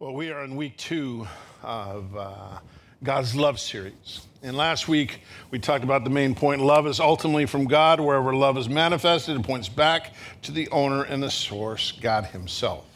[0.00, 1.28] Well, we are in week two
[1.62, 2.58] of uh,
[3.02, 4.26] God's love series.
[4.42, 5.20] And last week,
[5.50, 8.00] we talked about the main point love is ultimately from God.
[8.00, 12.86] Wherever love is manifested, it points back to the owner and the source, God Himself.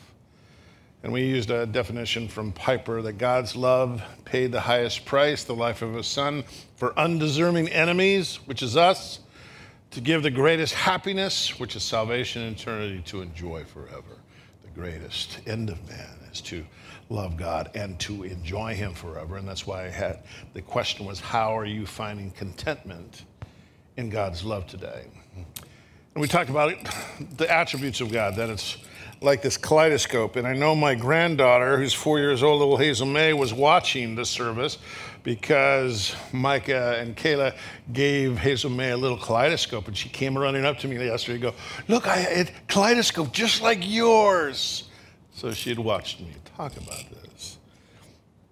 [1.02, 5.54] And we used a definition from Piper that God's love paid the highest price, the
[5.54, 6.42] life of His Son,
[6.76, 9.20] for undeserving enemies, which is us,
[9.90, 14.16] to give the greatest happiness, which is salvation and eternity to enjoy forever.
[14.62, 16.64] The greatest end of man is to
[17.14, 19.36] love God and to enjoy Him forever.
[19.36, 23.24] And that's why I had the question was, how are you finding contentment
[23.96, 25.04] in God's love today?
[25.36, 26.78] And we talked about it,
[27.36, 28.76] the attributes of God, that it's
[29.20, 30.36] like this kaleidoscope.
[30.36, 34.24] And I know my granddaughter, who's four years old, little Hazel May, was watching the
[34.24, 34.78] service
[35.22, 37.56] because Micah and Kayla
[37.92, 41.42] gave Hazel May a little kaleidoscope, and she came running up to me yesterday and
[41.42, 41.54] go,
[41.88, 44.84] "Look, I a kaleidoscope just like yours."
[45.32, 47.58] So she had watched me talk about this.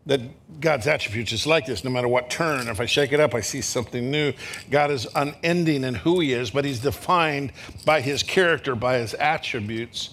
[0.06, 0.20] That
[0.61, 2.67] God's attributes is like this, no matter what turn.
[2.67, 4.33] If I shake it up, I see something new.
[4.70, 7.53] God is unending in who He is, but He's defined
[7.84, 10.11] by His character, by His attributes.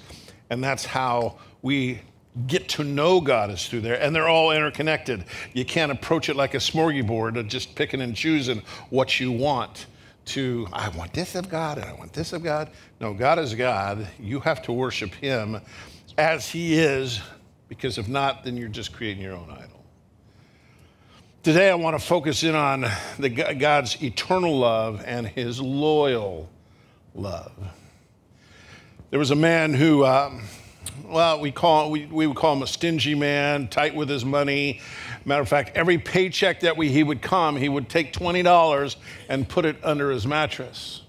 [0.51, 2.01] And that's how we
[2.45, 3.99] get to know God is through there.
[3.99, 5.25] And they're all interconnected.
[5.53, 9.87] You can't approach it like a smorgasbord of just picking and choosing what you want
[10.25, 12.69] to, I want this of God and I want this of God.
[13.01, 14.07] No, God is God.
[14.19, 15.59] You have to worship Him
[16.19, 17.19] as He is,
[17.69, 19.85] because if not, then you're just creating your own idol.
[21.43, 22.85] Today, I want to focus in on
[23.17, 26.49] the, God's eternal love and His loyal
[27.15, 27.53] love.
[29.09, 30.43] There was a man who, um,
[31.05, 34.81] well, we, call, we, we would call him a stingy man, tight with his money.
[35.25, 38.95] Matter of fact, every paycheck that we, he would come, he would take $20
[39.29, 41.01] and put it under his mattress.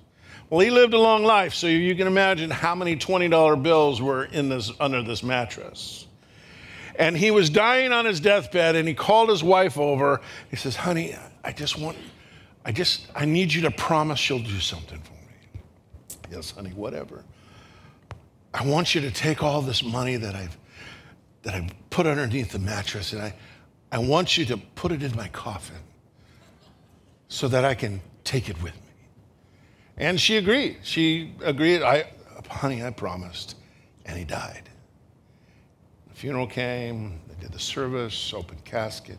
[0.48, 4.24] Well, he lived a long life, so you can imagine how many $20 bills were
[4.24, 6.06] in this, under this mattress.
[7.00, 10.20] And he was dying on his deathbed, and he called his wife over.
[10.50, 11.96] He says, Honey, I just want,
[12.62, 15.62] I just, I need you to promise you'll do something for me.
[16.30, 17.24] Yes, honey, whatever.
[18.52, 20.58] I want you to take all this money that I've
[21.42, 23.34] that I've put underneath the mattress and I,
[23.90, 25.78] I want you to put it in my coffin
[27.28, 28.92] so that I can take it with me.
[29.96, 30.78] And she agreed.
[30.82, 31.82] She agreed.
[31.82, 32.10] I,
[32.46, 33.56] honey, I promised.
[34.04, 34.69] And he died.
[36.20, 39.18] Funeral came, they did the service, open casket.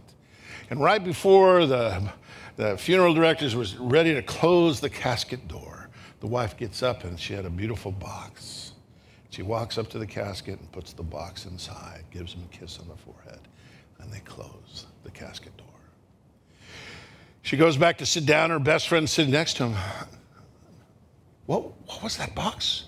[0.69, 2.11] And right before the,
[2.55, 5.89] the funeral directors was ready to close the casket door,
[6.19, 8.61] the wife gets up and she had a beautiful box
[9.31, 12.79] she walks up to the casket and puts the box inside, gives him a kiss
[12.79, 13.39] on the forehead,
[13.99, 15.67] and they close the casket door.
[17.41, 18.49] She goes back to sit down.
[18.49, 19.77] Her best friend sitting next to him.
[21.45, 22.87] What, what was that box?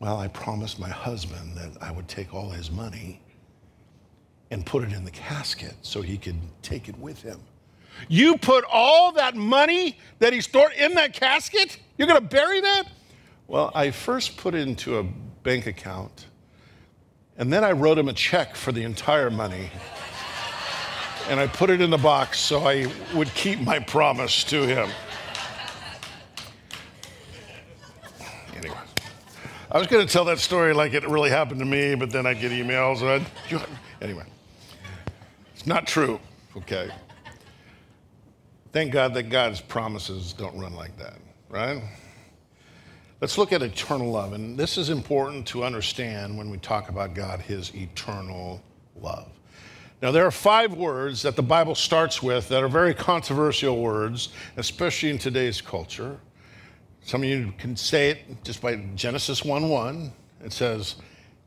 [0.00, 3.20] Well, I promised my husband that I would take all his money
[4.50, 7.38] and put it in the casket so he could take it with him.
[8.08, 11.78] You put all that money that he stored in that casket?
[11.98, 12.84] You're going to bury that?
[13.46, 15.02] Well, I first put it into a
[15.42, 16.26] bank account.
[17.36, 19.70] And then I wrote him a check for the entire money.
[21.28, 24.88] and I put it in the box so I would keep my promise to him.
[28.56, 28.76] Anyway,
[29.72, 32.26] I was going to tell that story like it really happened to me, but then
[32.26, 33.02] I get emails.
[33.02, 34.24] And I, anyway,
[35.54, 36.18] it's not true,
[36.56, 36.90] okay?
[38.72, 41.80] Thank God that God's promises don't run like that, right?
[43.20, 44.32] Let's look at eternal love.
[44.32, 48.60] And this is important to understand when we talk about God, his eternal
[49.00, 49.30] love.
[50.02, 54.30] Now, there are five words that the Bible starts with that are very controversial words,
[54.56, 56.18] especially in today's culture.
[57.02, 60.12] Some of you can say it just by Genesis 1 1.
[60.44, 60.96] It says,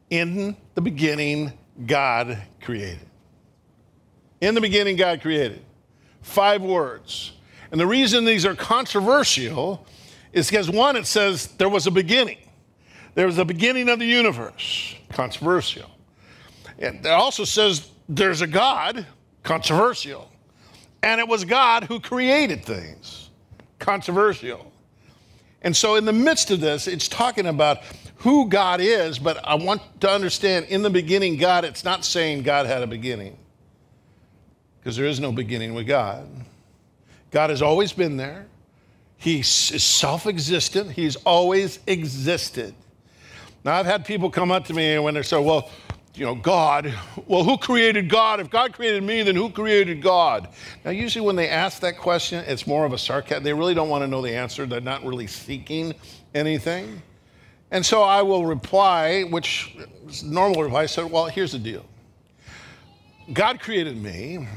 [0.10, 1.54] In the beginning,
[1.86, 3.08] God created.
[4.42, 5.64] In the beginning, God created.
[6.22, 7.34] Five words.
[7.72, 9.86] And the reason these are controversial
[10.34, 12.38] is because one, it says there was a beginning.
[13.16, 15.90] There was a beginning of the universe, controversial.
[16.80, 19.06] And it also says there's a God,
[19.44, 20.30] controversial.
[21.04, 23.30] And it was God who created things,
[23.80, 24.73] controversial.
[25.64, 27.80] And so, in the midst of this, it's talking about
[28.18, 32.44] who God is, but I want to understand in the beginning, God, it's not saying
[32.44, 33.38] God had a beginning,
[34.80, 36.28] because there is no beginning with God.
[37.32, 38.46] God has always been there.
[39.18, 42.76] He is self existent, He's always existed.
[43.64, 45.70] Now, I've had people come up to me when they say, Well,
[46.16, 46.94] you know, God,
[47.28, 48.40] well, who created God?
[48.40, 50.48] If God created me, then who created God?
[50.86, 53.44] Now, usually when they ask that question, it's more of a sarcasm.
[53.44, 55.94] They really don't want to know the answer, they're not really seeking
[56.36, 57.02] anything.
[57.72, 59.76] And so I will reply, which
[60.08, 61.84] is normal reply, I said, Well, here's the deal.
[63.32, 64.48] God created me,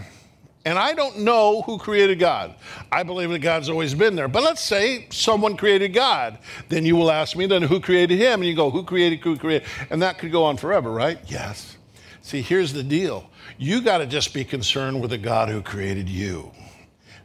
[0.67, 2.57] and I don't know who created God.
[2.91, 4.27] I believe that God's always been there.
[4.27, 6.41] But let's say someone created God.
[6.69, 8.41] Then you will ask me, then who created him?
[8.41, 9.69] And you go, who created, who created?
[9.91, 11.21] And that could go on forever, right?
[11.29, 11.77] Yes.
[12.21, 16.09] See, here's the deal you got to just be concerned with the God who created
[16.09, 16.51] you.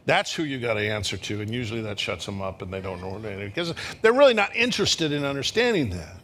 [0.06, 1.40] That's who you got to answer to.
[1.40, 5.10] And usually that shuts them up and they don't know because they're really not interested
[5.10, 6.16] in understanding that.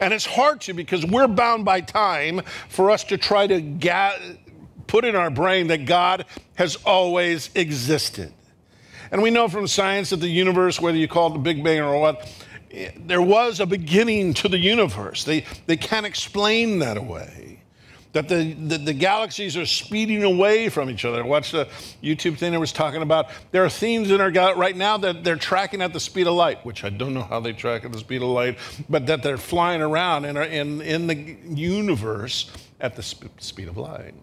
[0.00, 2.40] And it's hard to because we're bound by time
[2.70, 4.18] for us to try to ga-
[4.90, 6.26] put in our brain that God
[6.56, 8.32] has always existed.
[9.12, 11.80] And we know from science that the universe, whether you call it the Big Bang
[11.80, 12.28] or what,
[12.96, 15.22] there was a beginning to the universe.
[15.22, 17.62] They, they can't explain that away.
[18.14, 21.24] That the, the, the galaxies are speeding away from each other.
[21.24, 21.68] Watch the
[22.02, 23.28] YouTube thing that was talking about.
[23.52, 26.34] There are things in our galaxy right now that they're tracking at the speed of
[26.34, 28.58] light, which I don't know how they track at the speed of light,
[28.88, 32.50] but that they're flying around in, in, in the universe
[32.80, 34.14] at the sp- speed of light.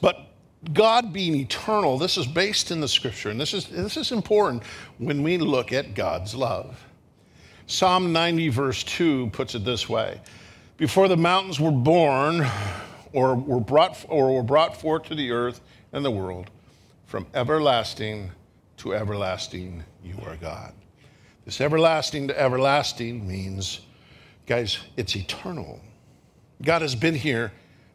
[0.00, 0.26] But
[0.72, 4.62] God being eternal, this is based in the scripture, and this is, this is important
[4.98, 6.84] when we look at God's love.
[7.66, 10.20] Psalm 90, verse 2 puts it this way
[10.76, 12.46] Before the mountains were born,
[13.12, 15.60] or were brought, or were brought forth to the earth
[15.92, 16.50] and the world,
[17.06, 18.30] from everlasting
[18.78, 20.72] to everlasting, you are God.
[21.44, 23.80] This everlasting to everlasting means,
[24.46, 25.80] guys, it's eternal.
[26.62, 27.52] God has been here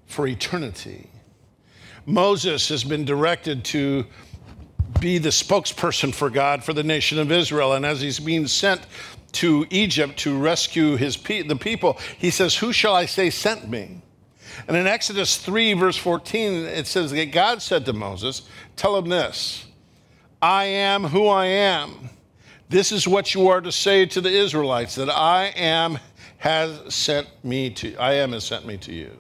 [0.08, 1.10] for eternity.
[2.06, 4.06] Moses has been directed to
[5.00, 7.74] be the spokesperson for God for the nation of Israel.
[7.74, 8.82] And as he's being sent
[9.34, 13.70] to Egypt to rescue his pe- the people, he says, Who shall I say sent
[13.70, 14.02] me?
[14.68, 18.44] And in Exodus 3, verse 14, it says that God said to Moses,
[18.76, 19.66] Tell him this
[20.42, 22.10] I am who I am.
[22.70, 26.00] This is what you are to say to the Israelites that I am
[26.38, 29.18] has sent me to I am has sent me to you.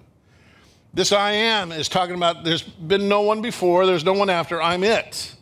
[0.94, 4.62] This I am is talking about there's been no one before, there's no one after,
[4.62, 5.36] I'm it.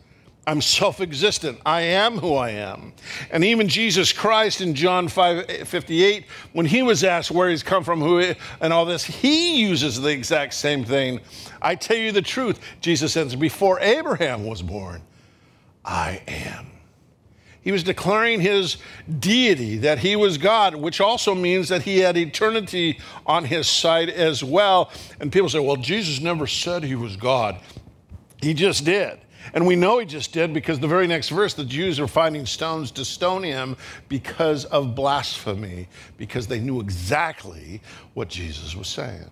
[0.46, 1.60] I'm self existent.
[1.66, 2.92] I am who I am.
[3.30, 7.84] And even Jesus Christ in John 5 58, when he was asked where he's come
[7.84, 11.20] from, who, and all this, he uses the exact same thing.
[11.60, 15.02] I tell you the truth, Jesus says, before Abraham was born,
[15.84, 16.79] I am.
[17.62, 18.78] He was declaring his
[19.18, 24.08] deity, that he was God, which also means that he had eternity on his side
[24.08, 24.90] as well.
[25.20, 27.58] And people say, well, Jesus never said he was God.
[28.40, 29.18] He just did.
[29.52, 32.46] And we know he just did because the very next verse, the Jews are finding
[32.46, 33.76] stones to stone him
[34.08, 37.82] because of blasphemy, because they knew exactly
[38.14, 39.30] what Jesus was saying.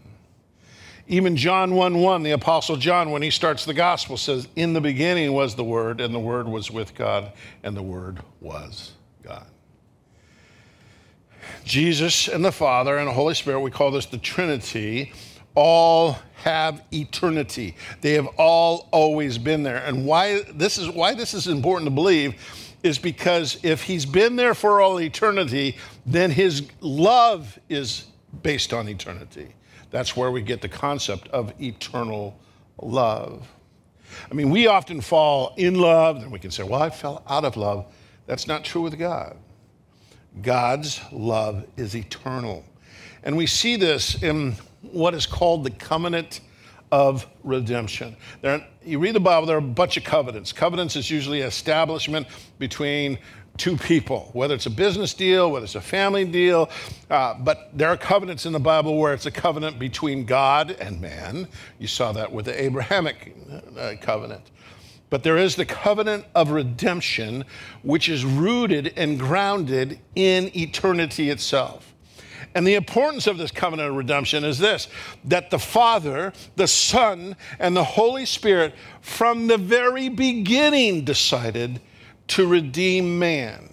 [1.10, 4.80] Even John 1 1, the Apostle John, when he starts the gospel, says, In the
[4.80, 7.32] beginning was the Word, and the Word was with God,
[7.62, 9.46] and the Word was God.
[11.64, 15.12] Jesus and the Father and the Holy Spirit, we call this the Trinity,
[15.54, 17.74] all have eternity.
[18.02, 19.78] They have all always been there.
[19.78, 22.34] And why this is why this is important to believe
[22.82, 25.76] is because if he's been there for all eternity,
[26.06, 28.04] then his love is
[28.42, 29.54] based on eternity.
[29.90, 32.38] That's where we get the concept of eternal
[32.80, 33.48] love.
[34.30, 37.44] I mean, we often fall in love, and we can say, well, I fell out
[37.44, 37.86] of love.
[38.26, 39.36] That's not true with God.
[40.42, 42.64] God's love is eternal.
[43.22, 46.40] And we see this in what is called the covenant
[46.90, 48.16] of redemption.
[48.40, 50.52] There, you read the Bible, there are a bunch of covenants.
[50.52, 52.26] Covenants is usually establishment
[52.58, 53.18] between
[53.58, 56.70] two people, whether it's a business deal, whether it's a family deal.
[57.10, 61.00] Uh, but there are covenants in the Bible where it's a covenant between God and
[61.00, 61.48] man.
[61.78, 63.36] You saw that with the Abrahamic
[63.76, 64.50] uh, covenant.
[65.10, 67.44] But there is the covenant of redemption,
[67.82, 71.94] which is rooted and grounded in eternity itself.
[72.54, 74.88] And the importance of this covenant of redemption is this
[75.24, 81.80] that the Father, the Son, and the Holy Spirit from the very beginning decided
[82.28, 83.68] to redeem man,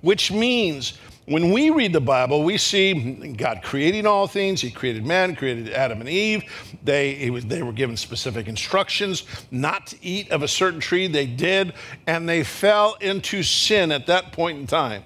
[0.00, 2.92] which means when we read the Bible, we see
[3.32, 4.60] God creating all things.
[4.60, 6.42] He created man, created Adam and Eve.
[6.82, 11.06] They, was, they were given specific instructions not to eat of a certain tree.
[11.06, 11.72] They did,
[12.06, 15.02] and they fell into sin at that point in time.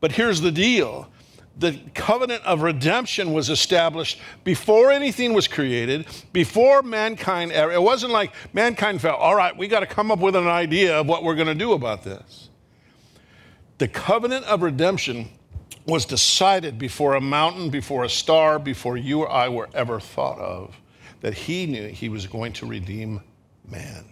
[0.00, 1.08] But here's the deal
[1.58, 7.72] the covenant of redemption was established before anything was created, before mankind ever.
[7.72, 10.98] It wasn't like mankind felt, all right, we got to come up with an idea
[10.98, 12.48] of what we're going to do about this.
[13.78, 15.28] The covenant of redemption
[15.86, 20.38] was decided before a mountain, before a star, before you or I were ever thought
[20.38, 20.74] of,
[21.20, 23.20] that he knew he was going to redeem
[23.68, 24.04] man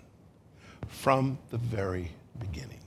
[0.89, 2.81] from the very beginning.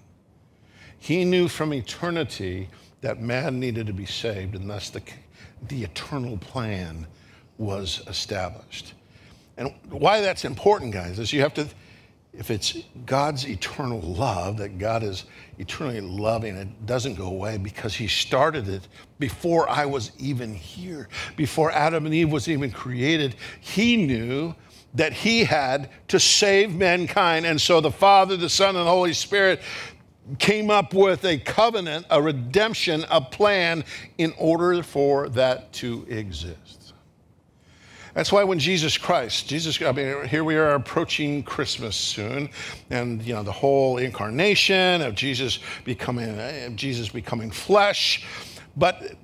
[0.99, 2.69] He knew from eternity
[3.03, 5.01] that man needed to be saved, and thus the,
[5.67, 7.05] the eternal plan
[7.57, 8.93] was established.
[9.57, 11.67] And why that's important, guys, is you have to,
[12.33, 15.25] if it's God's eternal love, that God is
[15.57, 18.87] eternally loving, it doesn't go away because He started it
[19.19, 23.35] before I was even here, before Adam and Eve was even created.
[23.59, 24.55] He knew
[24.93, 27.45] that He had to save mankind.
[27.45, 29.61] And so the Father, the Son, and the Holy Spirit
[30.39, 33.83] came up with a covenant, a redemption, a plan
[34.17, 36.93] in order for that to exist.
[38.13, 42.49] That's why when Jesus Christ, Jesus, I mean, here we are approaching Christmas soon,
[42.91, 48.23] and you know the whole incarnation of Jesus becoming eh, Jesus becoming flesh,
[48.77, 49.15] but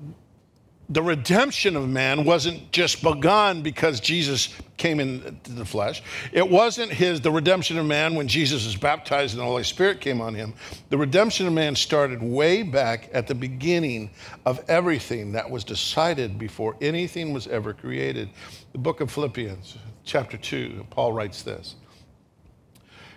[0.92, 6.02] the redemption of man wasn't just begun because Jesus came into the flesh.
[6.34, 10.02] It wasn't his the redemption of man when Jesus was baptized and the Holy Spirit
[10.02, 10.56] came on him.
[10.90, 14.10] The redemption of man started way back at the beginning
[14.48, 18.30] of everything that was decided before anything was ever created.
[18.72, 21.76] The book of Philippians, chapter 2, Paul writes this.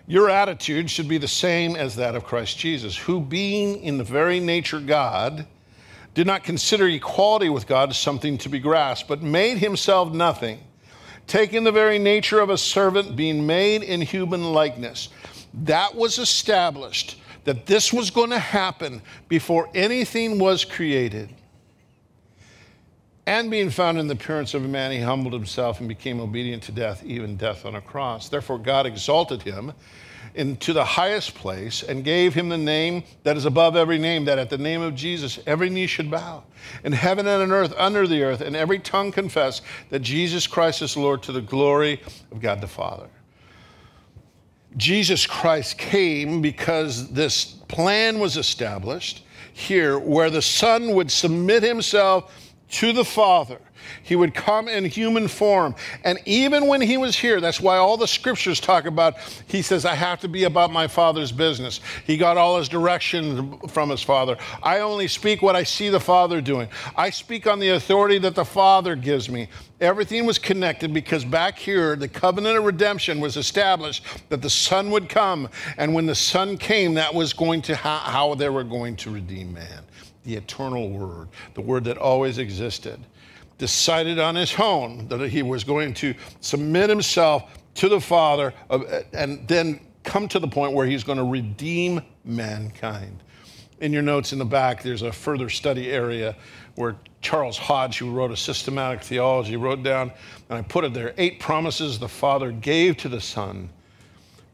[0.07, 4.05] Your attitude should be the same as that of Christ Jesus, who being in the
[4.05, 5.47] very nature God,
[6.15, 10.61] did not consider equality with God something to be grasped, but made himself nothing,
[11.27, 15.09] taking the very nature of a servant, being made in human likeness.
[15.55, 21.35] That was established that this was going to happen before anything was created.
[23.27, 26.65] And being found in the appearance of a man, he humbled himself and became obedient
[26.65, 28.29] to death, even death on a cross.
[28.29, 29.73] Therefore, God exalted him
[30.35, 34.39] into the highest place and gave him the name that is above every name, that
[34.39, 36.45] at the name of Jesus every knee should bow,
[36.85, 40.83] in heaven and on earth, under the earth, and every tongue confess that Jesus Christ
[40.83, 43.09] is Lord to the glory of God the Father.
[44.77, 52.35] Jesus Christ came because this plan was established here where the Son would submit himself
[52.71, 53.59] to the Father
[54.03, 55.75] he would come in human form.
[56.05, 59.85] And even when he was here, that's why all the scriptures talk about, he says,
[59.85, 61.81] I have to be about my father's business.
[62.07, 64.37] He got all his direction from his father.
[64.63, 66.69] I only speak what I see the father doing.
[66.97, 69.49] I speak on the authority that the father gives me.
[69.81, 74.91] Everything was connected because back here, the covenant of redemption was established that the Son
[74.91, 75.49] would come.
[75.77, 79.11] And when the Son came, that was going to how, how they were going to
[79.11, 79.83] redeem man.
[80.25, 83.01] The eternal word, the word that always existed
[83.63, 88.81] decided on his own that he was going to submit himself to the Father uh,
[89.13, 93.23] and then come to the point where he's going to redeem mankind.
[93.79, 96.35] In your notes in the back, there's a further study area
[96.75, 100.11] where Charles Hodge, who wrote a systematic theology, wrote down,
[100.51, 103.71] and I put it there eight promises the Father gave to the Son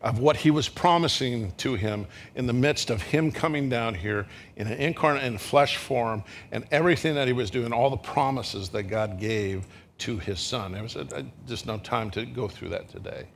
[0.01, 4.27] of what he was promising to him in the midst of him coming down here
[4.57, 8.69] in an incarnate and flesh form and everything that he was doing, all the promises
[8.69, 9.67] that God gave
[9.99, 10.73] to his son.
[10.73, 13.27] There was a, just no time to go through that today.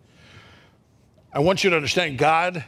[1.32, 2.64] I want you to understand God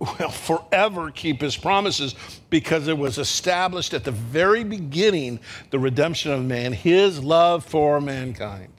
[0.00, 2.16] will forever keep his promises
[2.50, 5.38] because it was established at the very beginning
[5.70, 8.72] the redemption of man, his love for mankind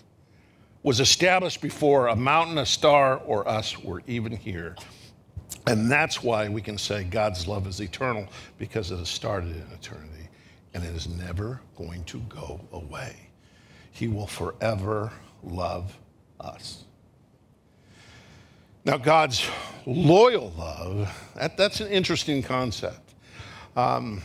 [0.84, 4.76] was established before a mountain, a star, or us were even here.
[5.68, 9.66] And that's why we can say God's love is eternal because it has started in
[9.74, 10.30] eternity
[10.74, 13.16] and it is never going to go away.
[13.92, 15.12] He will forever
[15.44, 15.98] love
[16.40, 16.86] us.
[18.86, 19.46] Now, God's
[19.86, 23.14] loyal love, that, that's an interesting concept.
[23.76, 24.22] Um,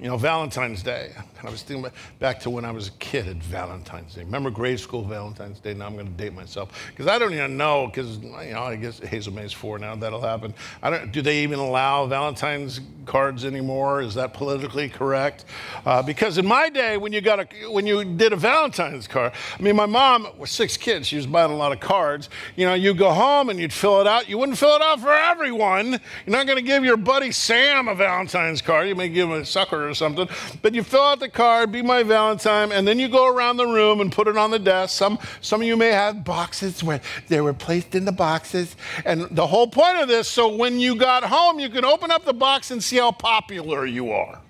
[0.00, 1.10] you know, Valentine's Day.
[1.38, 4.24] And I was thinking back to when I was a kid at Valentine's Day.
[4.24, 5.74] Remember grade school Valentine's Day?
[5.74, 8.76] Now I'm going to date myself because I don't even know because you know I
[8.76, 9.94] guess Hazel May's four now.
[9.94, 10.54] That'll happen.
[10.82, 11.12] I don't.
[11.12, 14.00] Do they even allow Valentine's cards anymore?
[14.00, 15.44] Is that politically correct?
[15.84, 19.32] Uh, because in my day, when you got a when you did a Valentine's card,
[19.58, 21.08] I mean, my mom was six kids.
[21.08, 22.30] She was buying a lot of cards.
[22.56, 24.28] You know, you go home and you'd fill it out.
[24.30, 25.90] You wouldn't fill it out for everyone.
[25.90, 26.00] You're
[26.36, 28.88] not going to give your buddy Sam a Valentine's card.
[28.88, 30.28] You may give him a sucker or something.
[30.62, 33.66] But you fill out the card, be my Valentine, and then you go around the
[33.66, 34.96] room and put it on the desk.
[34.96, 38.76] Some, some of you may have boxes where they were placed in the boxes.
[39.04, 42.24] And the whole point of this, so when you got home, you could open up
[42.24, 44.40] the box and see how popular you are.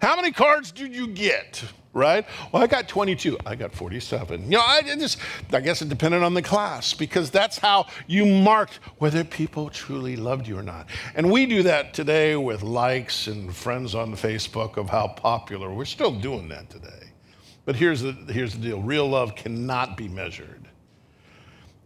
[0.00, 1.64] How many cards did you get?
[1.94, 2.26] Right?
[2.52, 3.38] Well, I got 22.
[3.46, 4.44] I got 47.
[4.44, 5.18] You know, I just,
[5.52, 10.16] I guess it depended on the class because that's how you marked whether people truly
[10.16, 10.88] loved you or not.
[11.14, 15.72] And we do that today with likes and friends on Facebook of how popular.
[15.72, 17.12] We're still doing that today.
[17.64, 20.68] But here's the, here's the deal real love cannot be measured.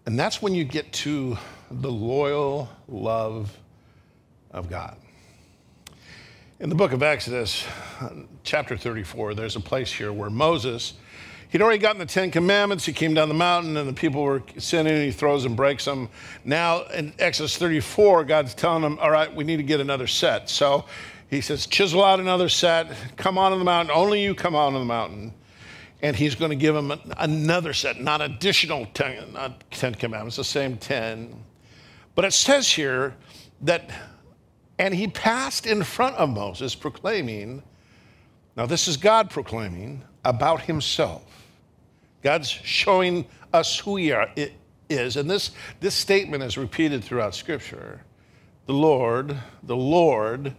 [0.06, 1.36] And that's when you get to
[1.70, 3.56] the loyal love
[4.50, 4.96] of God.
[6.60, 7.64] In the book of Exodus,
[8.42, 10.94] chapter 34, there's a place here where Moses
[11.50, 12.84] He'd already gotten the Ten Commandments.
[12.84, 15.86] He came down the mountain and the people were sinning and he throws and breaks
[15.86, 16.10] them.
[16.44, 20.50] Now in Exodus 34, God's telling them, all right, we need to get another set.
[20.50, 20.84] So
[21.30, 23.94] he says, chisel out another set, come on the mountain.
[23.94, 25.32] Only you come on the mountain.
[26.02, 30.44] And he's going to give them another set, not additional 10, not 10 commandments, the
[30.44, 31.34] same 10.
[32.14, 33.16] But it says here
[33.62, 33.90] that,
[34.78, 37.62] and he passed in front of Moses proclaiming,
[38.56, 41.24] now this is God proclaiming about himself
[42.22, 44.28] God's showing us who He are,
[44.88, 45.16] is.
[45.16, 48.02] And this, this statement is repeated throughout Scripture.
[48.66, 50.54] The Lord, the Lord,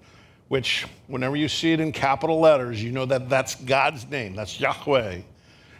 [0.47, 4.35] which whenever you see it in capital letters, you know that that's God's name.
[4.35, 5.21] That's Yahweh.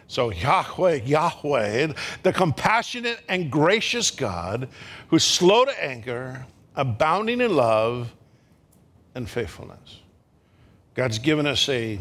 [0.06, 1.92] So, Yahweh, Yahweh,
[2.22, 4.68] the compassionate and gracious God
[5.08, 6.44] who's slow to anger,
[6.74, 8.12] abounding in love
[9.14, 10.00] and faithfulness.
[10.94, 12.00] God's given us a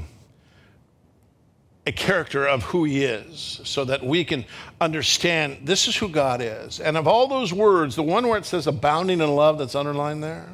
[1.90, 4.46] a character of who he is so that we can
[4.80, 6.80] understand this is who God is.
[6.80, 10.24] And of all those words, the one where it says abounding in love that's underlined
[10.24, 10.50] there,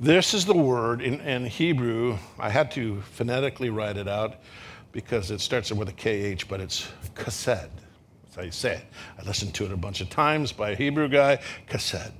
[0.00, 2.18] this is the word in, in Hebrew.
[2.36, 4.36] I had to phonetically write it out
[4.90, 7.70] because it starts with a KH, but it's chesed.
[8.24, 8.84] That's how you say it.
[9.20, 12.12] I listened to it a bunch of times by a Hebrew guy, chesed.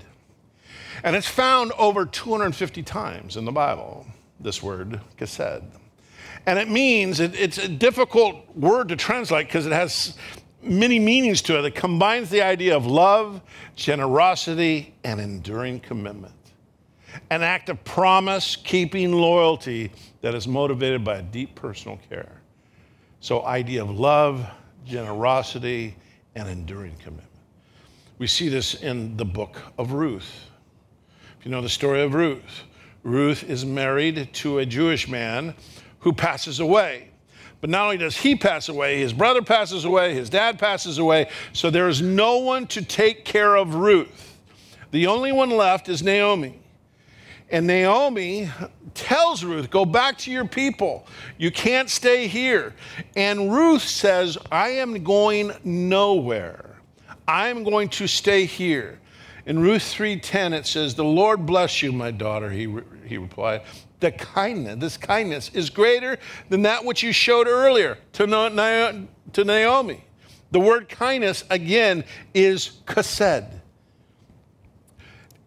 [1.03, 4.07] And it's found over 250 times in the Bible,
[4.39, 5.65] this word, chesed.
[6.47, 10.17] And it means, it, it's a difficult word to translate because it has
[10.63, 11.65] many meanings to it.
[11.65, 13.41] It combines the idea of love,
[13.77, 16.35] generosity, and enduring commitment.
[17.31, 19.91] An act of promise, keeping loyalty
[20.21, 22.41] that is motivated by a deep personal care.
[23.21, 24.47] So, idea of love,
[24.85, 25.97] generosity,
[26.35, 27.27] and enduring commitment.
[28.19, 30.50] We see this in the book of Ruth.
[31.45, 32.65] You know the story of Ruth,
[33.03, 35.55] Ruth is married to a Jewish man
[36.01, 37.09] who passes away.
[37.63, 41.29] But not only does he pass away, his brother passes away, his dad passes away,
[41.55, 44.39] so there is no one to take care of Ruth.
[44.91, 46.61] The only one left is Naomi.
[47.51, 48.51] And Naomi
[48.95, 51.07] tells Ruth, Go back to your people.
[51.39, 52.75] You can't stay here.
[53.17, 56.77] And Ruth says, I am going nowhere.
[57.27, 59.00] I'm going to stay here.
[59.51, 63.63] In Ruth 3:10 it says, "The Lord bless you, my daughter," he, re- he replied
[63.99, 66.19] the kindness, this kindness is greater
[66.51, 68.93] than that which you showed earlier to, Na
[69.33, 70.05] to Naomi.
[70.53, 73.51] The word kindness, again, is chesed.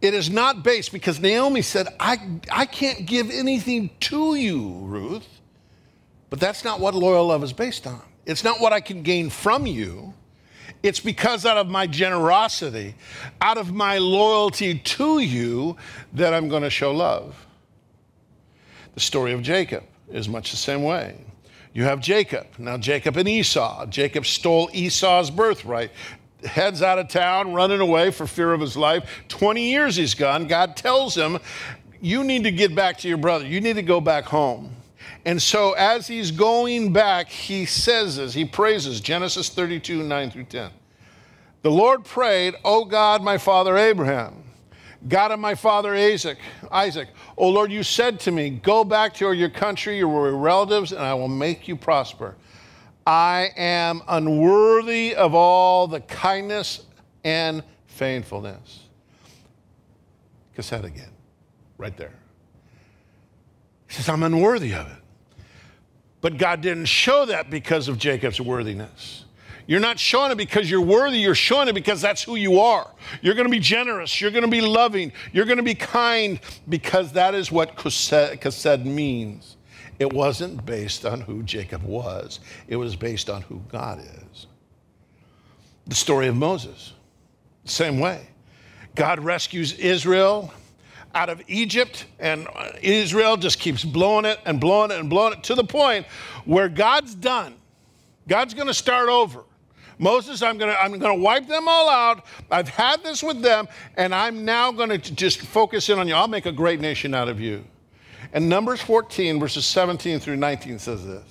[0.01, 2.17] It is not based because Naomi said, I,
[2.51, 5.39] I can't give anything to you, Ruth.
[6.29, 8.01] But that's not what loyal love is based on.
[8.25, 10.13] It's not what I can gain from you.
[10.83, 12.93] It's because out of my generosity,
[13.39, 15.77] out of my loyalty to you,
[16.11, 17.47] that I'm going to show love.
[18.93, 21.15] The story of Jacob is much the same way.
[21.73, 22.47] You have Jacob.
[22.57, 23.85] Now, Jacob and Esau.
[23.87, 25.91] Jacob stole Esau's birthright,
[26.43, 29.09] heads out of town, running away for fear of his life.
[29.29, 30.47] 20 years he's gone.
[30.47, 31.39] God tells him,
[32.01, 33.47] You need to get back to your brother.
[33.47, 34.75] You need to go back home.
[35.25, 40.43] And so, as he's going back, he says this, he praises Genesis 32, 9 through
[40.45, 40.71] 10.
[41.61, 44.43] The Lord prayed, O God, my father Abraham
[45.07, 46.37] God of my father Isaac,
[46.71, 51.01] Isaac, O Lord, you said to me, Go back to your country, your relatives, and
[51.01, 52.35] I will make you prosper.
[53.05, 56.83] I am unworthy of all the kindness
[57.23, 58.79] and faithfulness.
[60.55, 61.11] That again,
[61.77, 62.13] right there.
[63.93, 64.97] He says, I'm unworthy of it.
[66.19, 69.25] But God didn't show that because of Jacob's worthiness.
[69.67, 72.89] You're not showing it because you're worthy, you're showing it because that's who you are.
[73.21, 76.39] You're going to be generous, you're going to be loving, you're going to be kind
[76.67, 79.57] because that is what chesed means.
[79.99, 84.47] It wasn't based on who Jacob was, it was based on who God is.
[85.85, 86.93] The story of Moses,
[87.65, 88.27] same way.
[88.95, 90.51] God rescues Israel
[91.15, 95.33] out of Egypt, and uh, Israel just keeps blowing it and blowing it and blowing
[95.33, 96.05] it to the point
[96.45, 97.55] where God's done.
[98.27, 99.43] God's going to start over.
[99.99, 102.25] Moses, I'm going to I'm going to wipe them all out.
[102.49, 106.15] I've had this with them, and I'm now going to just focus in on you.
[106.15, 107.63] I'll make a great nation out of you.
[108.33, 111.23] And Numbers 14, verses 17 through 19 says this.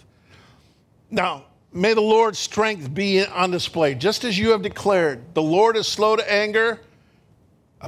[1.11, 5.35] Now, may the Lord's strength be on display, just as you have declared.
[5.35, 6.81] The Lord is slow to anger,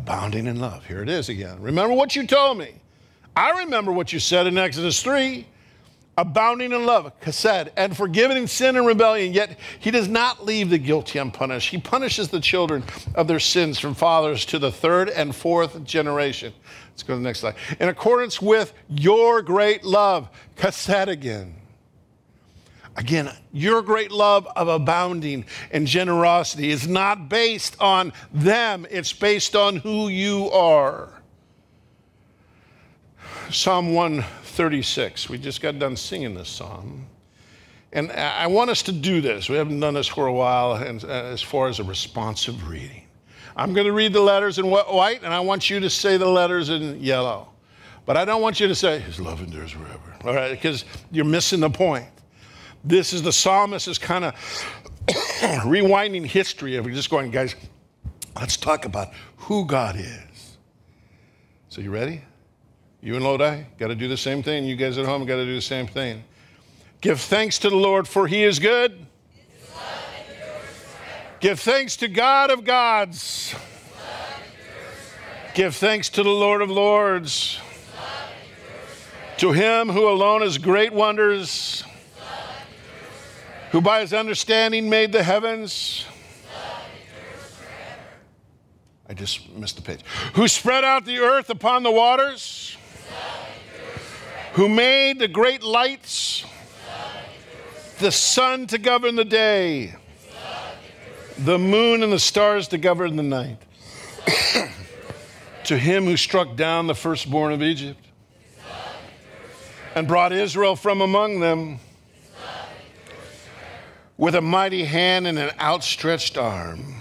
[0.04, 0.84] abounding in love.
[0.84, 1.62] Here it is again.
[1.62, 2.74] Remember what you told me.
[3.34, 5.46] I remember what you said in Exodus 3
[6.18, 10.78] abounding in love, chesed, and forgiving sin and rebellion, yet he does not leave the
[10.78, 11.70] guilty unpunished.
[11.70, 16.52] He punishes the children of their sins from fathers to the third and fourth generation.
[16.90, 17.56] Let's go to the next slide.
[17.80, 21.54] In accordance with your great love, chesed again.
[22.96, 29.56] Again, your great love of abounding and generosity is not based on them, it's based
[29.56, 31.08] on who you are.
[33.50, 35.28] Psalm 136.
[35.28, 37.06] We just got done singing this psalm.
[37.92, 39.48] And I want us to do this.
[39.48, 43.02] We haven't done this for a while, and uh, as far as a responsive reading.
[43.56, 46.28] I'm going to read the letters in white, and I want you to say the
[46.28, 47.50] letters in yellow.
[48.04, 50.16] But I don't want you to say, His love endures forever.
[50.24, 52.06] All right, because you're missing the point.
[52.84, 54.34] This is the psalmist is kind of
[55.64, 57.56] rewinding history of just going, guys,
[58.36, 60.56] let's talk about who God is.
[61.68, 62.22] So you ready?
[63.00, 64.64] You and Lodi got to do the same thing.
[64.64, 66.24] You guys at home got to do the same thing.
[67.00, 69.06] Give thanks to the Lord, for he is good.
[71.40, 73.54] Give thanks to God of gods.
[75.54, 77.60] Give thanks to the Lord of lords.
[79.38, 81.84] To him who alone is great wonders,
[83.74, 86.06] who by his understanding made the heavens.
[89.08, 89.98] I just missed the page.
[90.34, 92.76] Who spread out the earth upon the waters,
[94.52, 96.44] who made the great lights
[97.98, 99.96] the sun to govern the day,
[101.38, 103.58] the moon and the stars to govern the night.
[105.64, 108.06] to him who struck down the firstborn of Egypt
[109.96, 111.80] and brought Israel from among them
[114.16, 116.94] with a mighty hand and an outstretched arm.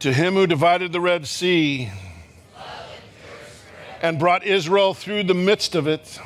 [0.00, 1.90] To him who divided the Red Sea
[4.00, 6.18] and brought Israel through the midst of it,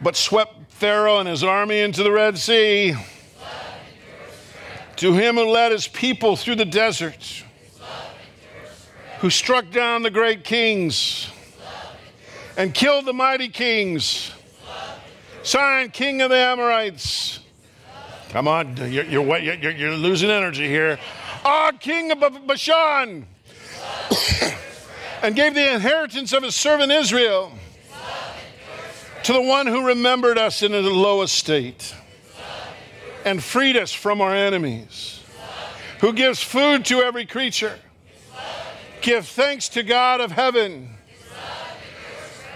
[0.00, 2.94] but swept Pharaoh and his army into the Red Sea.
[4.96, 7.42] To him who led his people through the desert,
[9.18, 11.28] who struck down the great kings
[12.56, 14.30] and killed the mighty kings.
[15.44, 17.40] Sihon, king of the Amorites.
[18.30, 20.98] Come on, you're, you're, you're, you're losing energy here.
[21.44, 23.26] Ah, king of Bashan.
[25.22, 27.52] and gave the inheritance of his servant Israel
[29.24, 31.94] to the one who remembered us in a low estate
[33.26, 35.22] and freed us from our enemies,
[36.00, 37.78] who gives food to every creature.
[39.02, 40.94] Give thanks to God of heaven,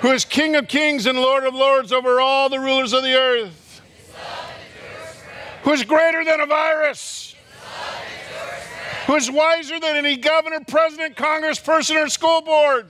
[0.01, 3.15] who is King of kings and Lord of lords over all the rulers of the
[3.15, 3.83] earth,
[5.63, 7.35] who is greater than a virus,
[9.07, 12.87] who is wiser than any governor, president, congressperson, or school board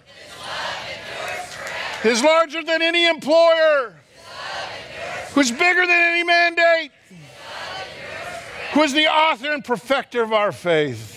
[2.05, 3.95] is larger than any employer,
[5.33, 6.93] who's bigger than any mandate,
[8.73, 11.17] who is the author and perfecter of our faith.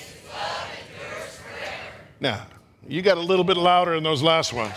[2.20, 2.46] Now,
[2.88, 4.74] you got a little bit louder in those last ones.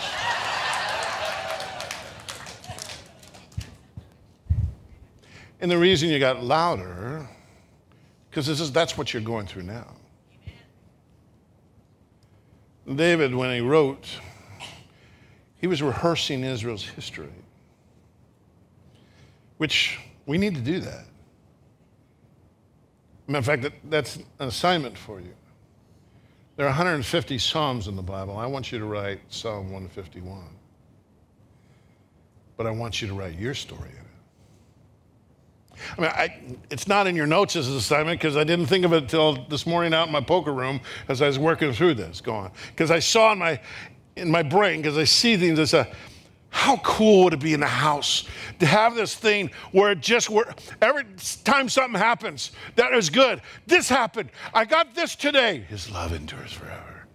[5.65, 7.27] And the reason you got louder,
[8.29, 9.95] because this is that's what you're going through now.
[12.93, 14.07] David, when he wrote
[15.57, 17.33] he was rehearsing Israel's history,
[19.57, 19.97] which
[20.27, 21.05] we need to do that.
[23.25, 25.33] Matter of fact, that, that's an assignment for you.
[26.57, 28.37] There are 150 Psalms in the Bible.
[28.37, 30.43] I want you to write Psalm 151.
[32.55, 33.89] But I want you to write your story.
[35.97, 38.85] I mean, I, it's not in your notes as an assignment because I didn't think
[38.85, 41.95] of it until this morning out in my poker room as I was working through
[41.95, 42.51] this, going.
[42.69, 43.59] Because I saw in my,
[44.15, 45.59] in my brain because I see things.
[45.59, 45.91] I say,
[46.55, 48.23] how cool would it be in the house
[48.59, 51.03] to have this thing where it just where every
[51.43, 53.41] time something happens that is good.
[53.67, 54.29] This happened.
[54.53, 55.65] I got this today.
[55.67, 57.07] His love endures forever,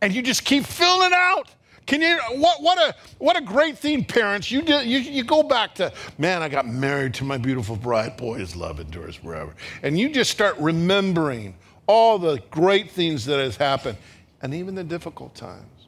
[0.00, 1.50] and you just keep filling it out.
[1.86, 2.18] Can you?
[2.32, 4.50] What, what a what a great thing, parents.
[4.50, 6.42] You, do, you you go back to man.
[6.42, 8.16] I got married to my beautiful bride.
[8.16, 11.54] Boy, his love endures forever, and you just start remembering
[11.86, 13.96] all the great things that has happened,
[14.42, 15.86] and even the difficult times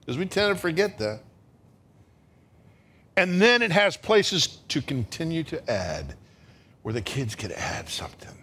[0.00, 1.20] because we tend to forget that.
[3.16, 6.14] And then it has places to continue to add
[6.82, 8.36] where the kids could add something.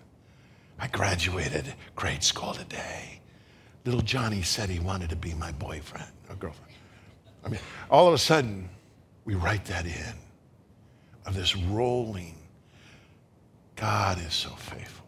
[0.80, 3.20] I graduated grade school today.
[3.86, 6.74] Little Johnny said he wanted to be my boyfriend or girlfriend.
[7.46, 7.60] I mean,
[7.90, 8.70] all of a sudden,
[9.26, 10.14] we write that in
[11.26, 12.36] of this rolling.
[13.76, 15.06] God is so faithful.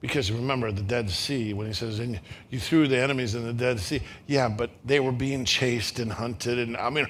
[0.00, 2.18] Because remember the Dead Sea, when he says, and
[2.48, 4.00] you threw the enemies in the Dead Sea.
[4.26, 6.58] Yeah, but they were being chased and hunted.
[6.58, 7.06] And I mean,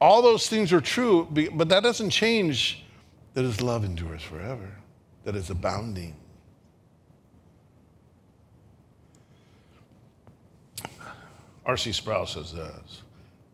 [0.00, 2.84] all those things are true, but that doesn't change
[3.34, 4.68] that his love endures forever,
[5.24, 6.16] that it's abounding.
[11.64, 11.92] R.C.
[11.92, 13.02] Sproul says this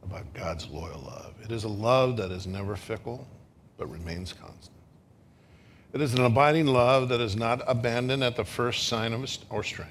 [0.02, 1.34] about God's loyal love.
[1.42, 3.26] It is a love that is never fickle,
[3.76, 4.76] but remains constant.
[5.92, 9.62] It is an abiding love that is not abandoned at the first sign of or
[9.62, 9.88] strain.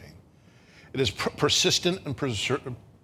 [0.93, 2.15] It is per- persistent and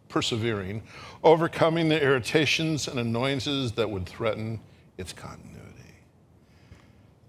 [0.09, 0.83] persevering,
[1.23, 4.59] overcoming the irritations and annoyances that would threaten
[4.97, 5.63] its continuity.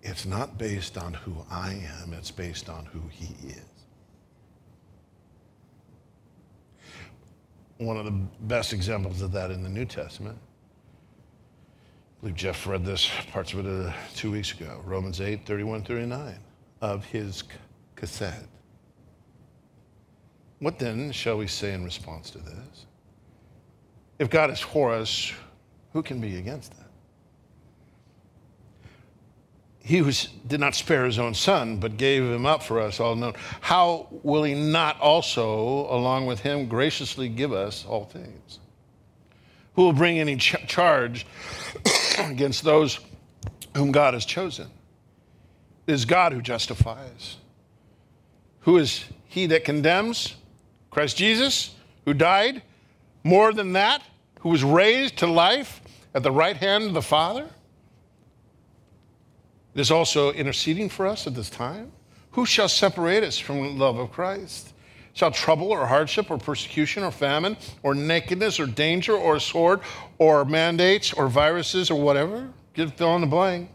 [0.02, 3.73] It's not based on who I am, it's based on who He is.
[7.78, 10.38] One of the best examples of that in the New Testament.
[10.38, 15.82] I believe Jeff read this parts of it uh, two weeks ago, Romans 8, 31,
[15.82, 16.38] 39,
[16.80, 17.44] of his
[17.96, 18.46] chesed.
[20.60, 22.86] What then shall we say in response to this?
[24.18, 25.32] If God is for us,
[25.92, 26.83] who can be against us?
[29.84, 30.10] He who
[30.46, 34.08] did not spare his own son, but gave him up for us all known, how
[34.22, 35.46] will he not also,
[35.94, 38.60] along with him, graciously give us all things?
[39.74, 41.26] Who will bring any ch- charge
[42.18, 42.98] against those
[43.76, 44.68] whom God has chosen?
[45.86, 47.36] It is God who justifies.
[48.60, 50.34] Who is he that condemns?
[50.90, 51.74] Christ Jesus,
[52.06, 52.62] who died.
[53.22, 54.02] More than that,
[54.40, 55.82] who was raised to life
[56.14, 57.50] at the right hand of the Father
[59.74, 61.92] it is also interceding for us at this time.
[62.32, 64.72] Who shall separate us from the love of Christ?
[65.12, 69.80] Shall trouble or hardship or persecution or famine or nakedness or danger or sword
[70.18, 72.50] or mandates or viruses or whatever?
[72.72, 73.70] Give fill in the blank.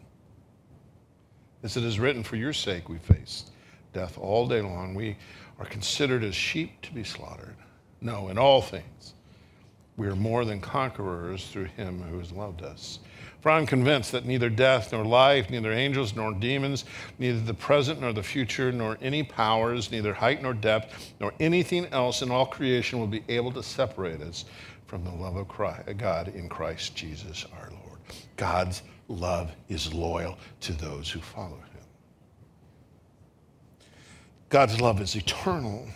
[1.63, 3.45] As it is written, for your sake we face
[3.93, 4.93] death all day long.
[4.93, 5.17] We
[5.59, 7.55] are considered as sheep to be slaughtered.
[8.01, 9.13] No, in all things,
[9.97, 12.99] we are more than conquerors through him who has loved us.
[13.41, 16.83] For I'm convinced that neither death nor life, neither angels nor demons,
[17.19, 21.85] neither the present nor the future, nor any powers, neither height nor depth, nor anything
[21.87, 24.45] else in all creation will be able to separate us
[24.87, 27.99] from the love of Christ, God in Christ Jesus our Lord.
[28.35, 31.83] God's love is loyal to those who follow him.
[34.49, 35.87] God's love is eternal,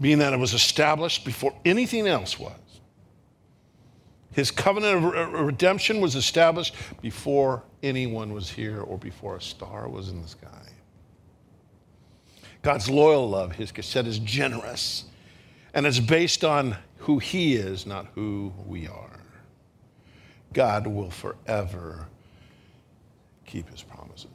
[0.00, 2.52] being that it was established before anything else was.
[4.38, 6.72] His covenant of redemption was established
[7.02, 10.68] before anyone was here or before a star was in the sky.
[12.62, 15.06] God's loyal love, his chesed, is generous,
[15.74, 19.18] and it's based on who he is, not who we are.
[20.52, 22.06] God will forever
[23.44, 24.30] keep his promises.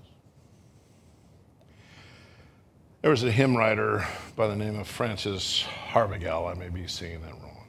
[3.01, 5.63] There was a hymn writer by the name of Frances
[5.93, 6.45] Havergal.
[6.45, 7.67] I may be saying that wrong.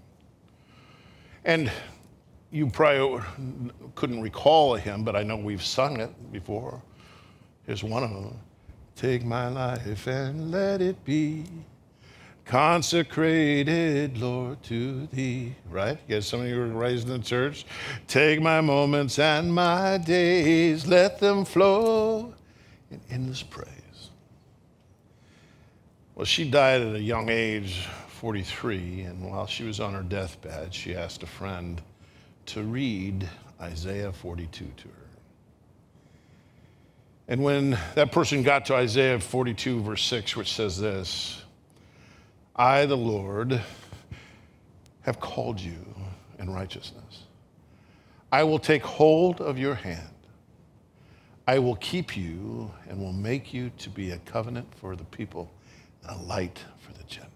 [1.45, 1.71] And
[2.55, 3.21] you probably
[3.97, 6.81] couldn't recall a hymn, but I know we've sung it before.
[7.67, 8.39] Here's one of them
[8.95, 11.47] Take my life and let it be
[12.45, 15.57] consecrated, Lord, to thee.
[15.69, 15.99] Right?
[16.09, 17.67] Guys, some of you were raised in the church.
[18.07, 22.35] Take my moments and my days, let them flow
[22.93, 24.11] in endless praise.
[26.15, 27.89] Well, she died at a young age,
[28.21, 31.83] 43, and while she was on her deathbed, she asked a friend
[32.47, 33.29] to read
[33.61, 34.95] Isaiah 42 to her.
[37.27, 41.43] And when that person got to Isaiah 42, verse 6, which says this
[42.57, 43.61] I, the Lord,
[45.03, 45.95] have called you
[46.39, 47.25] in righteousness.
[48.31, 50.09] I will take hold of your hand.
[51.47, 55.51] I will keep you and will make you to be a covenant for the people
[56.03, 57.31] and a light for the Gentiles.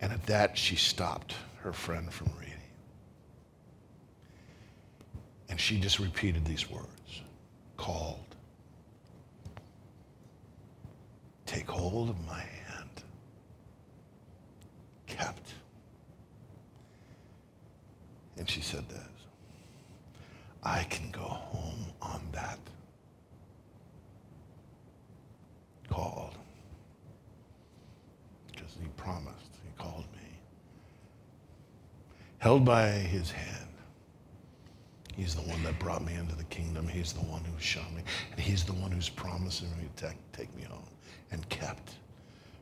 [0.00, 2.47] And at that, she stopped her friend from reading.
[5.48, 7.22] And she just repeated these words
[7.76, 8.18] called.
[11.46, 12.90] Take hold of my hand.
[15.06, 15.54] Kept.
[18.36, 18.98] And she said this
[20.62, 22.58] I can go home on that.
[25.88, 26.34] Called.
[28.52, 29.50] Because he promised.
[29.64, 30.28] He called me.
[32.38, 33.57] Held by his hand
[35.18, 36.86] He's the one that brought me into the kingdom.
[36.86, 38.02] He's the one who showed me.
[38.30, 40.84] And he's the one who's promising me to take, me home
[41.32, 41.96] and kept.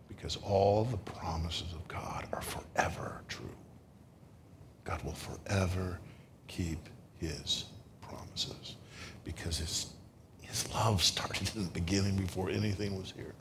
[0.09, 3.45] Because all the promises of God are forever true.
[4.85, 6.01] God will forever
[6.49, 6.79] keep
[7.19, 7.67] his
[8.01, 8.77] promises
[9.23, 9.89] because his,
[10.41, 13.35] his love started in the beginning before anything was here.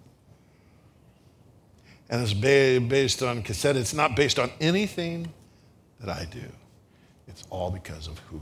[2.09, 3.75] And it's based on chesed.
[3.75, 5.31] It's not based on anything
[6.01, 6.43] that I do.
[7.29, 8.41] It's all because of who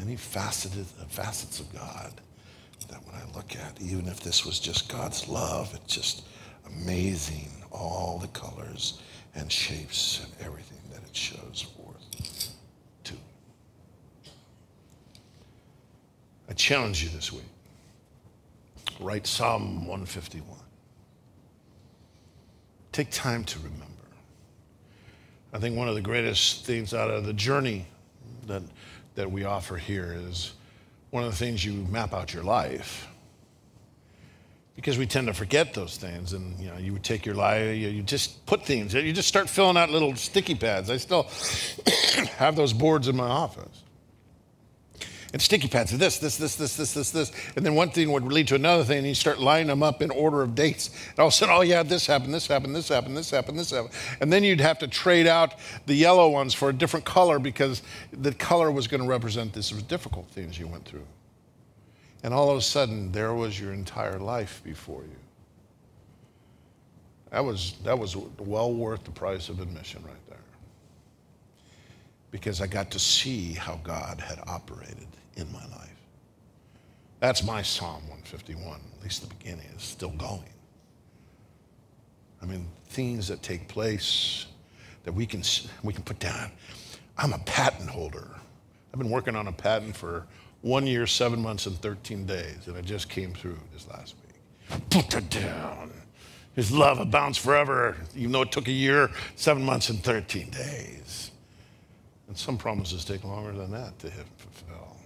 [0.00, 2.12] many faceted uh, facets of God
[2.88, 6.24] that when I look at, even if this was just God's love, it's just
[6.66, 9.00] amazing, all the colors
[9.34, 12.50] and shapes and everything that it shows forth
[13.04, 13.14] to.
[16.48, 17.44] I challenge you this week.
[18.98, 20.58] Write Psalm 151.
[22.92, 23.84] Take time to remember.
[25.52, 27.86] I think one of the greatest things out of the journey
[28.46, 28.62] that,
[29.14, 30.52] that we offer here is
[31.10, 33.06] one of the things you map out your life.
[34.76, 37.76] Because we tend to forget those things and you know you would take your life
[37.76, 40.88] you, you just put things you just start filling out little sticky pads.
[40.88, 41.24] I still
[42.36, 43.82] have those boards in my office
[45.32, 48.10] and sticky pads are this this this this this this this and then one thing
[48.12, 50.90] would lead to another thing and you start lining them up in order of dates
[51.10, 53.58] and all of a sudden oh yeah this happened this happened this happened this happened
[53.58, 55.54] this happened and then you'd have to trade out
[55.86, 59.70] the yellow ones for a different color because the color was going to represent this
[59.70, 61.06] difficult things you went through
[62.22, 65.16] and all of a sudden, there was your entire life before you.
[67.30, 70.38] That was, that was well worth the price of admission right there.
[72.30, 75.90] Because I got to see how God had operated in my life.
[77.18, 80.42] That's my Psalm 151, at least the beginning, is still going.
[82.42, 84.46] I mean, things that take place
[85.04, 85.42] that we can,
[85.82, 86.50] we can put down.
[87.18, 88.28] I'm a patent holder.
[88.92, 90.26] I've been working on a patent for
[90.62, 92.66] one year, seven months, and 13 days.
[92.66, 94.80] And I just came through this last week.
[94.90, 95.92] Put it down.
[96.54, 101.30] His love abounds forever, even though it took a year, seven months, and 13 days.
[102.30, 104.96] And some promises take longer than that to fulfill.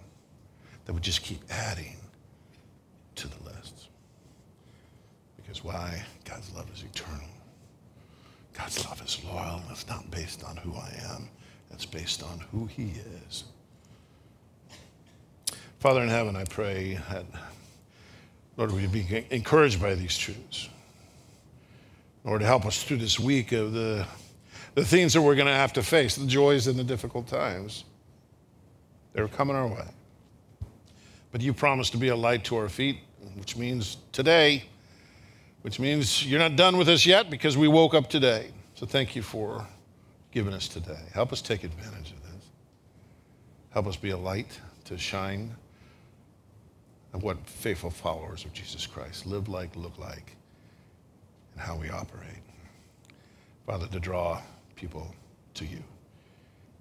[0.85, 1.97] That would just keep adding
[3.15, 3.89] to the list.
[5.39, 6.05] Because why?
[6.27, 7.25] God's love is eternal.
[8.53, 11.31] God's love is loyal, it's not based on who I am,
[11.71, 12.93] it's based on who He
[13.27, 13.45] is.
[15.79, 17.25] Father in heaven, I pray that,
[18.59, 20.69] Lord, we be encouraged by these truths.
[22.23, 24.07] Lord, help us through this week of the,
[24.75, 27.85] the things that we're going to have to face, the joys and the difficult times.
[29.13, 29.87] They're coming our way.
[31.31, 32.99] But you promised to be a light to our feet,
[33.37, 34.65] which means today,
[35.63, 38.51] which means you're not done with us yet because we woke up today.
[38.75, 39.67] So thank you for
[40.33, 41.01] giving us today.
[41.13, 42.45] Help us take advantage of this.
[43.71, 45.55] Help us be a light to shine
[47.13, 50.37] of what faithful followers of Jesus Christ live like, look like,
[51.53, 52.43] and how we operate.
[53.67, 54.43] Father, to draw
[54.85, 55.15] people
[55.55, 55.83] to you.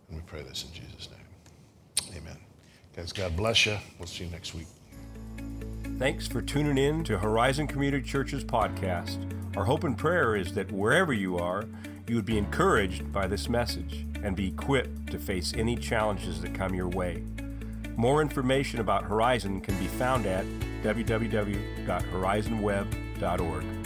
[0.10, 1.22] And we pray this in Jesus' name.
[2.18, 2.36] Amen.
[2.94, 3.78] Guys, God bless you.
[3.98, 4.68] We'll see you next week.
[5.98, 9.26] Thanks for tuning in to Horizon Community Church's podcast.
[9.56, 11.64] Our hope and prayer is that wherever you are,
[12.06, 16.54] you would be encouraged by this message and be equipped to face any challenges that
[16.54, 17.24] come your way.
[17.96, 20.44] More information about Horizon can be found at
[20.84, 23.83] www.horizonweb.org.